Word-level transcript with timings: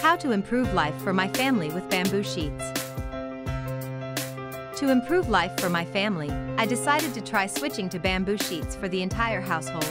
How 0.00 0.16
to 0.16 0.32
improve 0.32 0.72
life 0.72 0.96
for 1.02 1.12
my 1.12 1.28
family 1.28 1.68
with 1.68 1.86
bamboo 1.90 2.22
sheets. 2.22 2.72
To 4.78 4.88
improve 4.88 5.28
life 5.28 5.60
for 5.60 5.68
my 5.68 5.84
family, 5.84 6.30
I 6.56 6.64
decided 6.64 7.12
to 7.12 7.20
try 7.20 7.46
switching 7.46 7.90
to 7.90 7.98
bamboo 7.98 8.38
sheets 8.38 8.74
for 8.74 8.88
the 8.88 9.02
entire 9.02 9.42
household. 9.42 9.84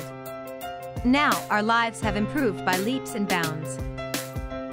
Now, 1.05 1.39
our 1.52 1.61
lives 1.61 2.02
have 2.02 2.16
improved 2.16 2.66
by 2.66 2.77
leaps 2.77 3.14
and 3.14 3.27
bounds. 3.27 3.77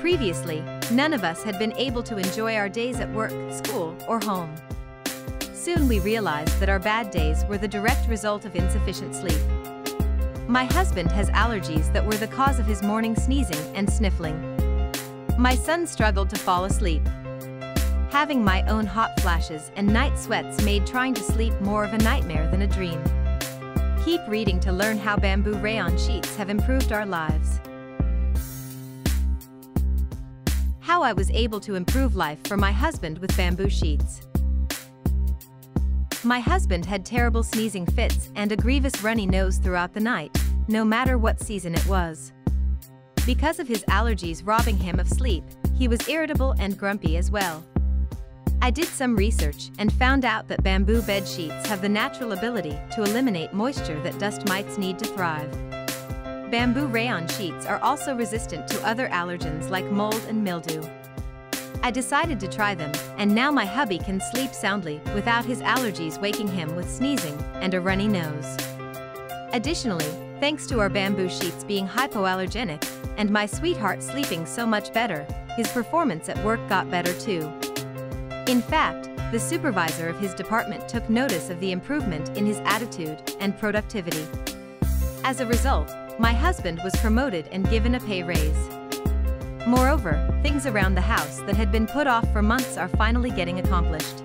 Previously, 0.00 0.64
none 0.90 1.12
of 1.12 1.22
us 1.22 1.42
had 1.42 1.58
been 1.58 1.74
able 1.74 2.02
to 2.04 2.16
enjoy 2.16 2.56
our 2.56 2.70
days 2.70 2.98
at 2.98 3.12
work, 3.12 3.34
school, 3.52 3.94
or 4.08 4.18
home. 4.20 4.54
Soon 5.52 5.86
we 5.86 6.00
realized 6.00 6.58
that 6.60 6.70
our 6.70 6.80
bad 6.80 7.10
days 7.10 7.44
were 7.44 7.58
the 7.58 7.68
direct 7.68 8.08
result 8.08 8.46
of 8.46 8.56
insufficient 8.56 9.14
sleep. 9.14 9.42
My 10.48 10.64
husband 10.64 11.12
has 11.12 11.28
allergies 11.30 11.92
that 11.92 12.06
were 12.06 12.16
the 12.16 12.26
cause 12.26 12.58
of 12.58 12.64
his 12.64 12.82
morning 12.82 13.14
sneezing 13.14 13.76
and 13.76 13.92
sniffling. 13.92 14.55
My 15.38 15.54
son 15.54 15.86
struggled 15.86 16.30
to 16.30 16.38
fall 16.38 16.64
asleep. 16.64 17.06
Having 18.10 18.42
my 18.42 18.62
own 18.68 18.86
hot 18.86 19.20
flashes 19.20 19.70
and 19.76 19.86
night 19.86 20.18
sweats 20.18 20.64
made 20.64 20.86
trying 20.86 21.12
to 21.12 21.22
sleep 21.22 21.52
more 21.60 21.84
of 21.84 21.92
a 21.92 21.98
nightmare 21.98 22.50
than 22.50 22.62
a 22.62 22.66
dream. 22.66 23.02
Keep 24.02 24.22
reading 24.28 24.58
to 24.60 24.72
learn 24.72 24.96
how 24.96 25.14
bamboo 25.16 25.58
rayon 25.58 25.98
sheets 25.98 26.34
have 26.36 26.48
improved 26.48 26.90
our 26.90 27.04
lives. 27.04 27.60
How 30.80 31.02
I 31.02 31.12
was 31.12 31.30
able 31.32 31.60
to 31.60 31.74
improve 31.74 32.16
life 32.16 32.38
for 32.46 32.56
my 32.56 32.72
husband 32.72 33.18
with 33.18 33.36
bamboo 33.36 33.68
sheets. 33.68 34.22
My 36.24 36.40
husband 36.40 36.86
had 36.86 37.04
terrible 37.04 37.42
sneezing 37.42 37.84
fits 37.84 38.30
and 38.36 38.52
a 38.52 38.56
grievous 38.56 39.02
runny 39.02 39.26
nose 39.26 39.58
throughout 39.58 39.92
the 39.92 40.00
night, 40.00 40.34
no 40.66 40.82
matter 40.82 41.18
what 41.18 41.40
season 41.40 41.74
it 41.74 41.86
was. 41.86 42.32
Because 43.26 43.58
of 43.58 43.66
his 43.66 43.82
allergies 43.86 44.46
robbing 44.46 44.78
him 44.78 45.00
of 45.00 45.08
sleep, 45.08 45.42
he 45.76 45.88
was 45.88 46.08
irritable 46.08 46.54
and 46.60 46.78
grumpy 46.78 47.16
as 47.16 47.28
well. 47.28 47.64
I 48.62 48.70
did 48.70 48.86
some 48.86 49.16
research 49.16 49.70
and 49.80 49.92
found 49.92 50.24
out 50.24 50.46
that 50.46 50.62
bamboo 50.62 51.02
bed 51.02 51.26
sheets 51.26 51.66
have 51.66 51.82
the 51.82 51.88
natural 51.88 52.32
ability 52.32 52.78
to 52.92 53.02
eliminate 53.02 53.52
moisture 53.52 54.00
that 54.02 54.20
dust 54.20 54.46
mites 54.48 54.78
need 54.78 55.00
to 55.00 55.06
thrive. 55.06 55.50
Bamboo 56.52 56.86
rayon 56.86 57.26
sheets 57.26 57.66
are 57.66 57.80
also 57.80 58.14
resistant 58.14 58.68
to 58.68 58.86
other 58.86 59.08
allergens 59.08 59.70
like 59.70 59.90
mold 59.90 60.22
and 60.28 60.44
mildew. 60.44 60.84
I 61.82 61.90
decided 61.90 62.38
to 62.40 62.48
try 62.48 62.76
them, 62.76 62.92
and 63.18 63.34
now 63.34 63.50
my 63.50 63.64
hubby 63.64 63.98
can 63.98 64.20
sleep 64.20 64.54
soundly 64.54 65.00
without 65.14 65.44
his 65.44 65.62
allergies 65.62 66.20
waking 66.20 66.48
him 66.48 66.76
with 66.76 66.88
sneezing 66.88 67.36
and 67.54 67.74
a 67.74 67.80
runny 67.80 68.06
nose. 68.06 68.56
Additionally, 69.52 70.06
thanks 70.38 70.66
to 70.68 70.78
our 70.78 70.88
bamboo 70.88 71.28
sheets 71.28 71.64
being 71.64 71.88
hypoallergenic, 71.88 72.84
and 73.16 73.30
my 73.30 73.46
sweetheart 73.46 74.02
sleeping 74.02 74.46
so 74.46 74.66
much 74.66 74.92
better, 74.92 75.26
his 75.56 75.68
performance 75.68 76.28
at 76.28 76.42
work 76.44 76.60
got 76.68 76.90
better 76.90 77.12
too. 77.18 77.52
In 78.46 78.62
fact, 78.62 79.10
the 79.32 79.40
supervisor 79.40 80.08
of 80.08 80.20
his 80.20 80.34
department 80.34 80.88
took 80.88 81.10
notice 81.10 81.50
of 81.50 81.58
the 81.60 81.72
improvement 81.72 82.36
in 82.36 82.46
his 82.46 82.58
attitude 82.58 83.20
and 83.40 83.58
productivity. 83.58 84.24
As 85.24 85.40
a 85.40 85.46
result, 85.46 85.92
my 86.18 86.32
husband 86.32 86.80
was 86.84 86.94
promoted 86.96 87.48
and 87.50 87.68
given 87.68 87.96
a 87.96 88.00
pay 88.00 88.22
raise. 88.22 88.68
Moreover, 89.66 90.14
things 90.42 90.66
around 90.66 90.94
the 90.94 91.00
house 91.00 91.40
that 91.40 91.56
had 91.56 91.72
been 91.72 91.86
put 91.86 92.06
off 92.06 92.30
for 92.32 92.40
months 92.40 92.76
are 92.76 92.88
finally 92.88 93.30
getting 93.30 93.58
accomplished. 93.58 94.22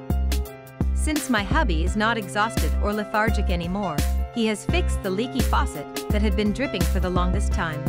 Since 0.93 1.31
my 1.31 1.41
hubby 1.41 1.83
is 1.83 1.95
not 1.95 2.15
exhausted 2.15 2.71
or 2.83 2.93
lethargic 2.93 3.49
anymore, 3.49 3.97
he 4.35 4.45
has 4.45 4.65
fixed 4.65 5.01
the 5.01 5.09
leaky 5.09 5.39
faucet 5.39 5.87
that 6.09 6.21
had 6.21 6.35
been 6.35 6.53
dripping 6.53 6.83
for 6.83 6.99
the 6.99 7.09
longest 7.09 7.51
time. 7.51 7.83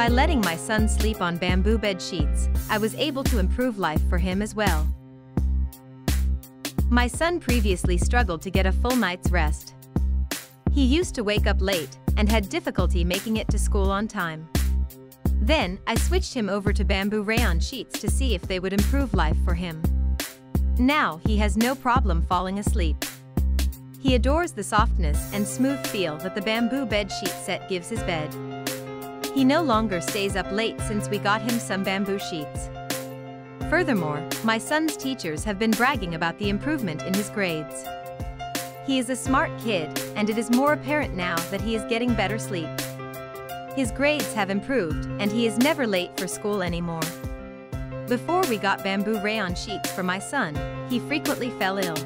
By 0.00 0.08
letting 0.08 0.40
my 0.40 0.56
son 0.56 0.88
sleep 0.88 1.20
on 1.20 1.36
bamboo 1.36 1.76
bed 1.76 2.00
sheets, 2.00 2.48
I 2.70 2.78
was 2.78 2.94
able 2.94 3.22
to 3.24 3.38
improve 3.38 3.78
life 3.78 4.00
for 4.08 4.16
him 4.16 4.40
as 4.40 4.54
well. 4.54 4.88
My 6.88 7.06
son 7.06 7.38
previously 7.38 7.98
struggled 7.98 8.40
to 8.40 8.50
get 8.50 8.64
a 8.64 8.72
full 8.72 8.96
night's 8.96 9.30
rest. 9.30 9.74
He 10.72 10.86
used 10.86 11.14
to 11.16 11.22
wake 11.22 11.46
up 11.46 11.58
late 11.60 11.98
and 12.16 12.30
had 12.30 12.48
difficulty 12.48 13.04
making 13.04 13.36
it 13.36 13.48
to 13.48 13.58
school 13.58 13.90
on 13.90 14.08
time. 14.08 14.48
Then, 15.34 15.78
I 15.86 15.96
switched 15.96 16.32
him 16.32 16.48
over 16.48 16.72
to 16.72 16.82
bamboo 16.82 17.22
rayon 17.22 17.60
sheets 17.60 18.00
to 18.00 18.10
see 18.10 18.34
if 18.34 18.40
they 18.40 18.58
would 18.58 18.72
improve 18.72 19.12
life 19.12 19.36
for 19.44 19.52
him. 19.52 19.82
Now, 20.78 21.20
he 21.26 21.36
has 21.36 21.58
no 21.58 21.74
problem 21.74 22.22
falling 22.22 22.58
asleep. 22.58 23.04
He 24.00 24.14
adores 24.14 24.52
the 24.52 24.64
softness 24.64 25.30
and 25.34 25.46
smooth 25.46 25.86
feel 25.88 26.16
that 26.20 26.34
the 26.34 26.40
bamboo 26.40 26.86
bed 26.86 27.12
sheet 27.12 27.34
set 27.44 27.68
gives 27.68 27.90
his 27.90 28.00
bed. 28.04 28.34
He 29.34 29.44
no 29.44 29.62
longer 29.62 30.00
stays 30.00 30.34
up 30.34 30.50
late 30.50 30.80
since 30.80 31.08
we 31.08 31.18
got 31.18 31.40
him 31.40 31.58
some 31.58 31.84
bamboo 31.84 32.18
sheets. 32.18 32.68
Furthermore, 33.68 34.28
my 34.42 34.58
son's 34.58 34.96
teachers 34.96 35.44
have 35.44 35.58
been 35.58 35.70
bragging 35.70 36.16
about 36.16 36.36
the 36.38 36.48
improvement 36.48 37.02
in 37.02 37.14
his 37.14 37.30
grades. 37.30 37.84
He 38.84 38.98
is 38.98 39.08
a 39.08 39.14
smart 39.14 39.50
kid, 39.60 39.96
and 40.16 40.28
it 40.28 40.36
is 40.36 40.50
more 40.50 40.72
apparent 40.72 41.14
now 41.14 41.36
that 41.50 41.60
he 41.60 41.76
is 41.76 41.84
getting 41.84 42.12
better 42.14 42.38
sleep. 42.38 42.68
His 43.76 43.92
grades 43.92 44.34
have 44.34 44.50
improved, 44.50 45.06
and 45.20 45.30
he 45.30 45.46
is 45.46 45.58
never 45.58 45.86
late 45.86 46.18
for 46.18 46.26
school 46.26 46.60
anymore. 46.60 47.00
Before 48.08 48.42
we 48.48 48.56
got 48.56 48.82
bamboo 48.82 49.20
rayon 49.20 49.54
sheets 49.54 49.92
for 49.92 50.02
my 50.02 50.18
son, 50.18 50.58
he 50.88 50.98
frequently 50.98 51.50
fell 51.50 51.78
ill. 51.78 51.96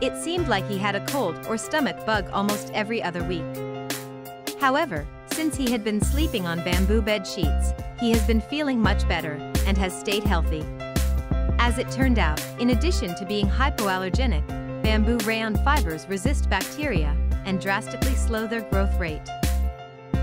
It 0.00 0.16
seemed 0.22 0.46
like 0.46 0.68
he 0.68 0.78
had 0.78 0.94
a 0.94 1.04
cold 1.06 1.44
or 1.48 1.58
stomach 1.58 2.06
bug 2.06 2.30
almost 2.32 2.70
every 2.72 3.02
other 3.02 3.24
week. 3.24 3.42
However, 4.60 5.04
since 5.40 5.56
he 5.56 5.70
had 5.70 5.82
been 5.82 6.02
sleeping 6.02 6.46
on 6.46 6.62
bamboo 6.62 7.00
bed 7.00 7.26
sheets, 7.26 7.72
he 7.98 8.10
has 8.10 8.22
been 8.26 8.42
feeling 8.42 8.78
much 8.78 9.08
better 9.08 9.32
and 9.64 9.78
has 9.78 9.98
stayed 9.98 10.22
healthy. 10.22 10.62
As 11.58 11.78
it 11.78 11.90
turned 11.90 12.18
out, 12.18 12.44
in 12.58 12.68
addition 12.68 13.14
to 13.14 13.24
being 13.24 13.48
hypoallergenic, 13.48 14.46
bamboo 14.82 15.16
rayon 15.26 15.56
fibers 15.64 16.06
resist 16.10 16.50
bacteria 16.50 17.16
and 17.46 17.58
drastically 17.58 18.14
slow 18.16 18.46
their 18.46 18.60
growth 18.68 18.94
rate. 19.00 19.26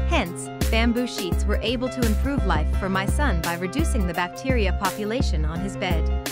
Hence, 0.07 0.49
bamboo 0.69 1.07
sheets 1.07 1.45
were 1.45 1.59
able 1.63 1.89
to 1.89 2.05
improve 2.05 2.45
life 2.45 2.71
for 2.77 2.87
my 2.87 3.07
son 3.07 3.41
by 3.41 3.55
reducing 3.55 4.05
the 4.05 4.13
bacteria 4.13 4.77
population 4.79 5.45
on 5.45 5.59
his 5.59 5.75
bed. 5.77 6.29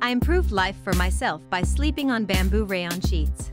I 0.00 0.08
improved 0.08 0.52
life 0.52 0.76
for 0.82 0.94
myself 0.94 1.42
by 1.50 1.60
sleeping 1.60 2.10
on 2.10 2.24
bamboo 2.24 2.64
rayon 2.64 3.02
sheets. 3.02 3.52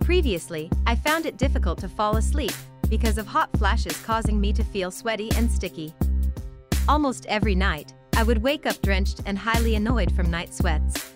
Previously, 0.00 0.70
I 0.86 0.96
found 0.96 1.26
it 1.26 1.36
difficult 1.36 1.78
to 1.80 1.88
fall 1.88 2.16
asleep 2.16 2.52
because 2.88 3.18
of 3.18 3.26
hot 3.26 3.50
flashes 3.56 3.96
causing 4.02 4.40
me 4.40 4.52
to 4.54 4.64
feel 4.64 4.90
sweaty 4.90 5.30
and 5.36 5.50
sticky. 5.50 5.94
Almost 6.88 7.26
every 7.26 7.54
night, 7.54 7.94
I 8.16 8.24
would 8.24 8.42
wake 8.42 8.66
up 8.66 8.80
drenched 8.82 9.20
and 9.26 9.38
highly 9.38 9.76
annoyed 9.76 10.12
from 10.12 10.30
night 10.30 10.52
sweats. 10.52 11.14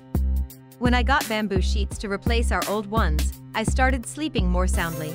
When 0.78 0.94
I 0.94 1.02
got 1.02 1.28
bamboo 1.28 1.60
sheets 1.60 1.98
to 1.98 2.08
replace 2.08 2.52
our 2.52 2.62
old 2.68 2.86
ones, 2.86 3.32
I 3.54 3.64
started 3.64 4.06
sleeping 4.06 4.48
more 4.48 4.66
soundly. 4.66 5.12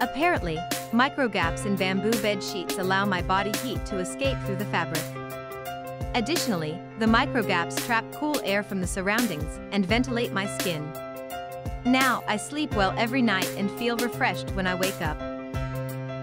Apparently, 0.00 0.58
micro 0.92 1.28
gaps 1.28 1.66
in 1.66 1.76
bamboo 1.76 2.12
bed 2.22 2.42
sheets 2.42 2.78
allow 2.78 3.04
my 3.04 3.20
body 3.20 3.52
heat 3.58 3.84
to 3.86 3.98
escape 3.98 4.38
through 4.46 4.56
the 4.56 4.64
fabric. 4.66 5.02
Additionally, 6.14 6.80
the 6.98 7.06
micro 7.06 7.42
gaps 7.42 7.76
trap 7.84 8.04
cool 8.12 8.40
air 8.42 8.62
from 8.62 8.80
the 8.80 8.86
surroundings 8.86 9.60
and 9.72 9.84
ventilate 9.84 10.32
my 10.32 10.46
skin. 10.58 10.90
Now, 11.84 12.22
I 12.28 12.36
sleep 12.36 12.74
well 12.74 12.94
every 12.98 13.22
night 13.22 13.48
and 13.56 13.70
feel 13.70 13.96
refreshed 13.96 14.50
when 14.50 14.66
I 14.66 14.74
wake 14.74 15.00
up. 15.00 15.18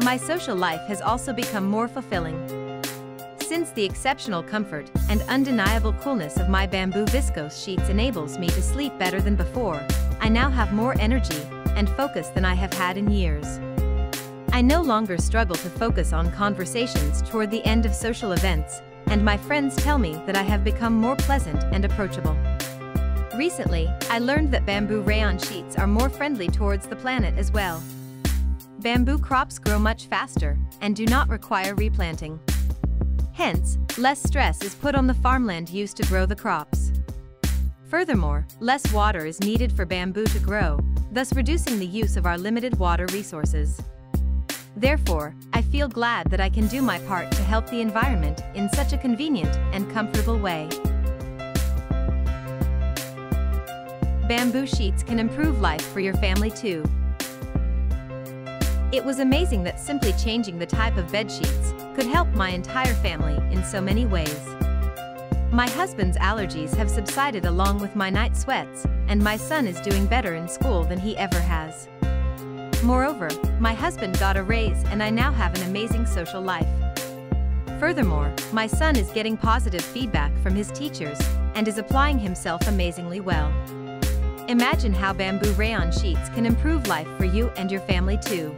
My 0.03 0.15
social 0.15 0.55
life 0.55 0.81
has 0.81 1.01
also 1.01 1.33
become 1.33 1.65
more 1.65 1.87
fulfilling. 1.87 2.37
Since 3.39 3.71
the 3.71 3.83
exceptional 3.83 4.43
comfort 4.43 4.91
and 5.09 5.21
undeniable 5.23 5.93
coolness 5.93 6.37
of 6.37 6.49
my 6.49 6.67
bamboo 6.67 7.05
viscose 7.05 7.63
sheets 7.63 7.89
enables 7.89 8.37
me 8.37 8.49
to 8.49 8.61
sleep 8.61 8.97
better 8.99 9.19
than 9.19 9.35
before, 9.35 9.81
I 10.19 10.29
now 10.29 10.49
have 10.49 10.73
more 10.73 10.95
energy 10.99 11.41
and 11.75 11.89
focus 11.89 12.27
than 12.29 12.45
I 12.45 12.53
have 12.53 12.73
had 12.73 12.97
in 12.97 13.09
years. 13.09 13.59
I 14.51 14.61
no 14.61 14.81
longer 14.81 15.17
struggle 15.17 15.55
to 15.55 15.69
focus 15.69 16.13
on 16.13 16.31
conversations 16.31 17.21
toward 17.23 17.49
the 17.49 17.65
end 17.65 17.85
of 17.85 17.95
social 17.95 18.33
events, 18.33 18.81
and 19.07 19.23
my 19.23 19.37
friends 19.37 19.75
tell 19.77 19.97
me 19.97 20.21
that 20.25 20.35
I 20.35 20.43
have 20.43 20.63
become 20.63 20.93
more 20.93 21.15
pleasant 21.15 21.63
and 21.73 21.83
approachable. 21.85 22.37
Recently, 23.37 23.87
I 24.09 24.17
learned 24.17 24.51
that 24.53 24.65
bamboo 24.65 25.01
rayon 25.01 25.37
sheets 25.37 25.77
are 25.77 25.85
more 25.85 26.09
friendly 26.09 26.47
towards 26.47 26.87
the 26.87 26.95
planet 26.95 27.37
as 27.37 27.51
well. 27.51 27.83
Bamboo 28.79 29.19
crops 29.19 29.59
grow 29.59 29.77
much 29.77 30.07
faster 30.07 30.57
and 30.81 30.95
do 30.95 31.05
not 31.05 31.29
require 31.29 31.75
replanting. 31.75 32.39
Hence, 33.33 33.77
less 33.95 34.23
stress 34.23 34.63
is 34.63 34.73
put 34.73 34.95
on 34.95 35.05
the 35.05 35.13
farmland 35.13 35.69
used 35.69 35.97
to 35.97 36.07
grow 36.07 36.25
the 36.25 36.35
crops. 36.35 36.91
Furthermore, 37.87 38.47
less 38.59 38.91
water 38.91 39.27
is 39.27 39.39
needed 39.41 39.71
for 39.71 39.85
bamboo 39.85 40.25
to 40.25 40.39
grow, 40.39 40.79
thus 41.11 41.31
reducing 41.33 41.77
the 41.77 41.85
use 41.85 42.17
of 42.17 42.25
our 42.25 42.39
limited 42.39 42.79
water 42.79 43.05
resources. 43.13 43.79
Therefore, 44.75 45.35
I 45.53 45.61
feel 45.61 45.87
glad 45.87 46.31
that 46.31 46.41
I 46.41 46.49
can 46.49 46.65
do 46.65 46.81
my 46.81 46.97
part 47.01 47.31
to 47.33 47.43
help 47.43 47.69
the 47.69 47.81
environment 47.81 48.41
in 48.55 48.67
such 48.69 48.93
a 48.93 48.97
convenient 48.97 49.55
and 49.73 49.87
comfortable 49.93 50.39
way. 50.39 50.67
Bamboo 54.27 54.67
sheets 54.67 55.03
can 55.03 55.19
improve 55.19 55.61
life 55.61 55.81
for 55.93 56.01
your 56.01 56.13
family 56.15 56.51
too. 56.51 56.83
It 58.91 59.03
was 59.05 59.19
amazing 59.19 59.63
that 59.63 59.79
simply 59.79 60.11
changing 60.13 60.59
the 60.59 60.65
type 60.65 60.97
of 60.97 61.09
bed 61.09 61.31
sheets 61.31 61.73
could 61.95 62.05
help 62.05 62.27
my 62.33 62.49
entire 62.49 62.93
family 62.95 63.37
in 63.55 63.63
so 63.63 63.79
many 63.79 64.05
ways. 64.05 64.45
My 65.49 65.69
husband's 65.69 66.17
allergies 66.17 66.75
have 66.75 66.89
subsided 66.89 67.45
along 67.45 67.79
with 67.79 67.95
my 67.95 68.09
night 68.09 68.35
sweats, 68.35 68.85
and 69.07 69.23
my 69.23 69.37
son 69.37 69.65
is 69.65 69.79
doing 69.79 70.05
better 70.05 70.35
in 70.35 70.49
school 70.49 70.83
than 70.83 70.99
he 70.99 71.15
ever 71.17 71.39
has. 71.39 71.87
Moreover, 72.83 73.29
my 73.61 73.73
husband 73.73 74.19
got 74.19 74.35
a 74.35 74.43
raise 74.43 74.83
and 74.85 75.01
I 75.01 75.09
now 75.09 75.31
have 75.31 75.55
an 75.55 75.69
amazing 75.69 76.05
social 76.05 76.41
life. 76.41 76.67
Furthermore, 77.79 78.33
my 78.51 78.67
son 78.67 78.97
is 78.97 79.09
getting 79.11 79.37
positive 79.37 79.81
feedback 79.81 80.37
from 80.39 80.53
his 80.53 80.69
teachers 80.71 81.17
and 81.55 81.65
is 81.65 81.77
applying 81.77 82.19
himself 82.19 82.67
amazingly 82.67 83.21
well. 83.21 83.53
Imagine 84.47 84.93
how 84.93 85.11
bamboo 85.11 85.51
rayon 85.53 85.91
sheets 85.91 86.29
can 86.29 86.45
improve 86.45 86.87
life 86.87 87.07
for 87.17 87.25
you 87.25 87.49
and 87.57 87.69
your 87.69 87.81
family 87.81 88.17
too. 88.17 88.55